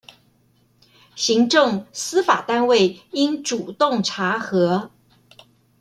[1.15, 4.89] 行政、司法單位應主動查核